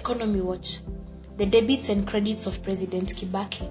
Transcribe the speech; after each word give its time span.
Economy 0.00 0.40
Watch 0.40 0.80
The 1.36 1.44
Debits 1.44 1.90
and 1.90 2.06
Credits 2.06 2.46
of 2.46 2.62
President 2.62 3.14
Kibaki. 3.14 3.68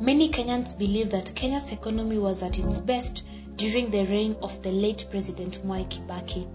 Many 0.00 0.28
Kenyans 0.28 0.76
believe 0.76 1.10
that 1.10 1.36
Kenya's 1.36 1.70
economy 1.70 2.18
was 2.18 2.42
at 2.42 2.58
its 2.58 2.78
best 2.78 3.24
during 3.54 3.92
the 3.92 4.04
reign 4.06 4.34
of 4.42 4.60
the 4.64 4.72
late 4.72 5.06
President 5.08 5.64
Mwai 5.64 5.84
Kibaki. 5.88 6.48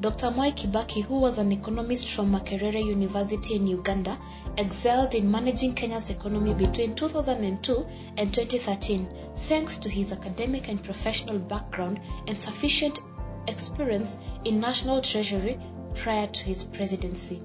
Dr. 0.00 0.28
Mwai 0.28 0.52
Kibaki, 0.54 1.02
who 1.02 1.18
was 1.18 1.36
an 1.36 1.52
economist 1.52 2.08
from 2.08 2.32
Makerere 2.32 2.82
University 2.82 3.56
in 3.56 3.66
Uganda, 3.66 4.18
excelled 4.56 5.14
in 5.14 5.30
managing 5.30 5.74
Kenya's 5.74 6.08
economy 6.08 6.54
between 6.54 6.94
2002 6.94 7.86
and 8.16 8.32
2013 8.32 9.06
thanks 9.36 9.76
to 9.76 9.90
his 9.90 10.12
academic 10.12 10.70
and 10.70 10.82
professional 10.82 11.38
background 11.38 12.00
and 12.26 12.38
sufficient 12.38 13.00
experience 13.46 14.18
in 14.46 14.60
national 14.60 15.02
treasury 15.02 15.58
prior 15.94 16.26
to 16.26 16.44
his 16.44 16.64
presidency. 16.64 17.42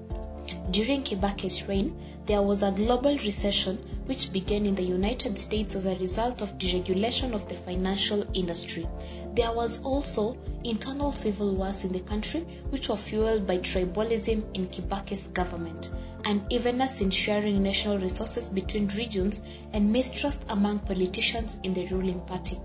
During 0.70 1.02
Kibaki's 1.02 1.68
reign, 1.68 1.94
there 2.26 2.42
was 2.42 2.62
a 2.62 2.70
global 2.72 3.16
recession 3.18 3.78
which 4.06 4.32
began 4.32 4.64
in 4.66 4.74
the 4.74 4.82
United 4.82 5.38
States 5.38 5.74
as 5.74 5.86
a 5.86 5.96
result 5.96 6.40
of 6.40 6.58
deregulation 6.58 7.34
of 7.34 7.48
the 7.48 7.54
financial 7.54 8.24
industry. 8.34 8.86
There 9.34 9.52
was 9.52 9.82
also 9.82 10.36
internal 10.64 11.12
civil 11.12 11.54
wars 11.54 11.84
in 11.84 11.92
the 11.92 12.00
country 12.00 12.40
which 12.70 12.88
were 12.88 12.96
fueled 12.96 13.46
by 13.46 13.58
tribalism 13.58 14.44
in 14.54 14.66
Kibaki's 14.68 15.26
government, 15.28 15.90
unevenness 16.24 17.00
in 17.00 17.10
sharing 17.10 17.62
national 17.62 17.98
resources 17.98 18.48
between 18.48 18.88
regions, 18.88 19.42
and 19.72 19.92
mistrust 19.92 20.44
among 20.48 20.80
politicians 20.80 21.58
in 21.62 21.74
the 21.74 21.86
ruling 21.86 22.20
party. 22.20 22.58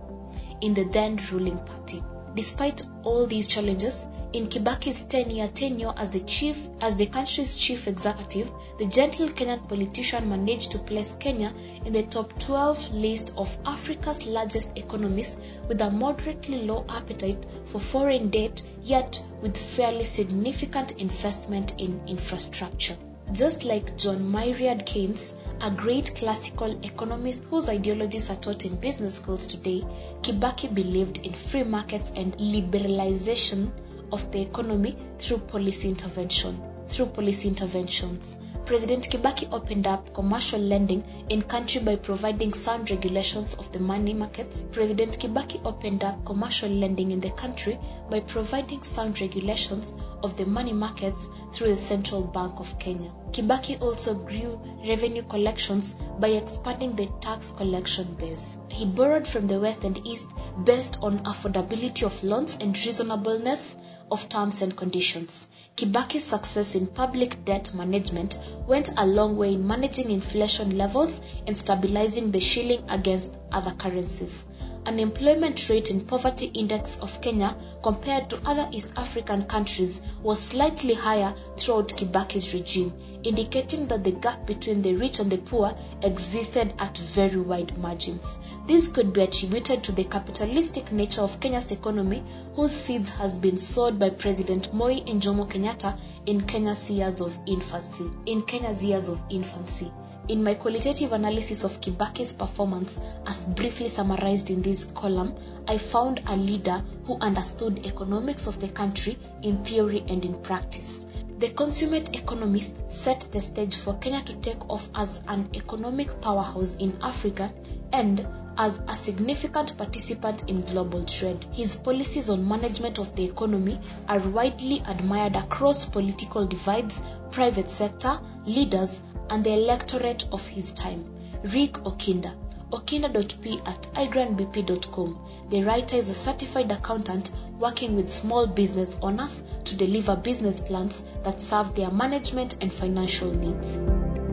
In 0.62 0.74
the 0.74 0.86
then 0.86 1.20
ruling 1.32 1.58
party. 1.58 2.02
Despite 2.36 2.84
all 3.04 3.26
these 3.26 3.48
challenges, 3.48 4.08
in 4.34 4.48
Kibaki's 4.48 5.06
10-year 5.06 5.48
tenure 5.48 5.94
as 5.96 6.12
the 6.12 6.20
chief, 6.20 6.68
as 6.82 6.98
the 6.98 7.06
country's 7.06 7.56
chief 7.56 7.88
executive, 7.88 8.52
the 8.78 8.86
gentle 8.86 9.28
Kenyan 9.30 9.68
politician 9.68 10.30
managed 10.30 10.72
to 10.72 10.80
place 10.80 11.14
Kenya 11.14 11.54
in 11.86 11.94
the 11.94 12.04
top 12.04 12.38
12 12.40 12.94
list 12.94 13.34
of 13.38 13.58
Africa's 13.66 14.26
largest 14.26 14.78
economies 14.78 15.38
with 15.68 15.82
a 15.82 15.90
moderately 15.90 16.64
low 16.64 16.86
appetite 16.90 17.46
for 17.66 17.80
foreign 17.80 18.30
debt, 18.30 18.62
yet 18.84 19.24
with 19.42 19.58
fairly 19.58 20.04
significant 20.04 21.00
investment 21.00 21.80
in 21.80 22.02
infrastructure. 22.08 22.98
Just 23.34 23.66
like 23.66 23.98
John 23.98 24.32
Maynard 24.32 24.86
Keynes, 24.86 25.36
a 25.62 25.70
great 25.70 26.16
classical 26.16 26.80
economist 26.84 27.44
whose 27.50 27.68
ideologies 27.68 28.30
are 28.30 28.38
taught 28.38 28.64
in 28.64 28.76
business 28.78 29.16
schools 29.16 29.48
today, 29.48 29.84
Kibaki 30.22 30.74
believed 30.74 31.26
in 31.26 31.34
free 31.34 31.64
markets 31.64 32.12
and 32.16 32.38
liberalization 32.38 33.72
of 34.14 34.32
the 34.32 34.42
economy 34.42 34.98
through 35.20 35.40
policy 35.40 35.90
intervention. 35.90 36.62
Through 36.88 37.08
policy 37.08 37.50
interventions. 37.50 38.38
President 38.66 39.10
Kibaki 39.10 39.48
opened 39.52 39.88
up 39.88 40.14
commercial 40.14 40.60
lending 40.60 41.04
in 41.30 41.42
country 41.42 41.82
by 41.82 41.96
providing 41.96 42.54
sound 42.54 42.90
regulations 42.90 43.54
of 43.54 43.72
the 43.72 43.80
money 43.80 44.14
markets. 44.14 44.64
President 44.72 45.18
Kibaki 45.18 45.62
opened 45.66 46.04
up 46.04 46.26
commercial 46.26 46.70
lending 46.70 47.12
in 47.12 47.22
the 47.22 47.30
country 47.32 47.80
by 48.10 48.20
providing 48.20 48.84
sound 48.84 49.22
regulations 49.22 49.96
of 50.22 50.36
the 50.36 50.46
money 50.46 50.74
markets 50.74 51.30
through 51.54 51.70
the 51.70 51.78
Central 51.78 52.24
Bank 52.24 52.60
of 52.60 52.78
Kenya. 52.78 53.10
Kibaki 53.32 53.82
also 53.82 54.16
grew 54.16 54.60
revenue 54.86 55.24
collections 55.24 55.96
by 56.20 56.30
expanding 56.30 56.96
the 56.96 57.08
tax 57.22 57.52
collection 57.52 58.16
base. 58.16 58.58
He 58.68 58.86
borrowed 58.86 59.28
from 59.28 59.48
the 59.48 59.60
West 59.62 59.84
and 59.86 60.06
East 60.06 60.30
based 60.66 61.00
on 61.02 61.20
affordability 61.20 62.04
of 62.06 62.22
loans 62.24 62.58
and 62.60 62.76
reasonableness 62.76 63.76
of 64.12 64.30
terms 64.30 64.62
and 64.62 64.76
conditions. 64.76 65.48
Kibaki's 65.76 66.24
success 66.24 66.76
in 66.76 66.88
public 66.88 67.46
debt 67.46 67.74
management 67.74 68.40
went 68.68 68.90
a 68.98 69.06
long 69.06 69.38
way 69.38 69.54
in 69.54 69.68
managing 69.68 70.12
inflation 70.12 70.78
levels 70.78 71.20
and 71.46 71.58
stabilizing 71.58 72.32
the 72.32 72.40
shilling 72.40 72.84
against 72.90 73.34
other 73.52 73.72
currencies. 73.72 74.46
Unemployment 74.88 75.68
rate 75.68 75.90
and 75.90 76.08
poverty 76.08 76.46
index 76.54 76.98
of 77.02 77.20
Kenya 77.20 77.58
compared 77.84 78.30
to 78.30 78.40
other 78.46 78.70
East 78.72 78.88
African 78.96 79.44
countries 79.44 80.02
was 80.24 80.40
slightly 80.40 80.94
higher 80.94 81.36
throughout 81.58 81.90
Kibaki's 81.90 82.54
regime, 82.54 82.94
indicating 83.22 83.88
that 83.88 84.06
the 84.06 84.14
gap 84.14 84.46
between 84.48 84.82
the 84.82 84.96
rich 84.96 85.20
and 85.20 85.30
the 85.30 85.40
poor 85.40 85.76
existed 86.02 86.74
at 86.80 86.98
very 86.98 87.36
wide 87.36 87.78
margins. 87.78 88.40
This 88.66 88.88
could 88.88 89.12
be 89.12 89.24
attributed 89.24 89.84
to 89.84 89.92
the 89.92 90.06
capitalistic 90.06 90.90
nature 90.94 91.22
of 91.22 91.42
Kenya's 91.42 91.74
economy, 91.74 92.24
whose 92.56 92.72
seeds 92.72 93.10
has 93.10 93.38
been 93.38 93.58
sowed 93.58 94.00
by 94.00 94.12
President 94.12 94.74
Moi 94.74 95.02
Njomo 95.02 95.50
Kenyatta 95.52 96.00
in 96.26 96.40
Kenya's 96.40 96.90
years 96.90 97.20
of 97.20 97.38
infancy. 97.46 98.06
In 98.26 98.42
Kenya's 98.42 98.86
years 98.86 99.10
of 99.10 99.20
infancy. 99.30 99.92
In 100.28 100.44
my 100.44 100.56
qualitative 100.56 101.14
analysis 101.14 101.64
of 101.64 101.80
Kibaki's 101.80 102.34
performance, 102.34 103.00
as 103.26 103.46
briefly 103.46 103.88
summarized 103.88 104.50
in 104.50 104.62
this 104.62 104.84
column, 104.84 105.34
I 105.70 105.78
found 105.78 106.22
a 106.28 106.36
leader 106.36 106.84
who 107.06 107.18
understood 107.20 107.86
economics 107.86 108.46
of 108.46 108.60
the 108.60 108.68
country 108.68 109.18
in 109.42 109.64
theory 109.64 110.04
and 110.06 110.26
in 110.26 110.34
practice. 110.42 111.00
The 111.40 111.48
consummate 111.48 112.14
economist 112.18 112.92
set 112.92 113.22
the 113.32 113.40
stage 113.40 113.78
for 113.78 113.94
Kenya 114.00 114.22
to 114.24 114.36
take 114.36 114.70
off 114.70 114.90
as 114.94 115.22
an 115.30 115.48
economic 115.54 116.20
powerhouse 116.20 116.76
in 116.76 116.98
Africa 117.02 117.54
and 117.94 118.28
as 118.58 118.82
a 118.86 118.94
significant 118.94 119.78
participant 119.78 120.50
in 120.50 120.62
global 120.62 121.06
trade. 121.06 121.46
His 121.54 121.78
policies 121.78 122.30
on 122.30 122.46
management 122.46 123.00
of 123.00 123.16
the 123.16 123.24
economy 123.24 123.80
are 124.10 124.20
widely 124.20 124.84
admired 124.86 125.38
across 125.38 125.86
political 125.86 126.46
divides, 126.46 127.02
private 127.32 127.70
sector, 127.70 128.20
leaders, 128.46 129.00
and 129.30 129.44
the 129.44 129.54
electorate 129.54 130.26
of 130.32 130.48
his 130.48 130.72
time. 130.72 131.06
Rick 131.44 131.74
Okinda. 131.84 132.34
Okinda.p 132.72 133.60
at 133.66 133.82
igrandbp.com. 133.94 135.20
The 135.50 135.64
writer 135.64 135.96
is 135.96 136.10
a 136.10 136.14
certified 136.14 136.72
accountant 136.72 137.32
working 137.58 137.96
with 137.96 138.12
small 138.12 138.46
business 138.46 138.98
owners 139.02 139.42
to 139.66 139.76
deliver 139.78 140.16
business 140.16 140.60
plans 140.60 141.06
that 141.24 141.40
serve 141.40 141.76
their 141.76 141.92
management 141.92 142.58
and 142.62 142.72
financial 142.72 143.32
needs. 143.32 144.27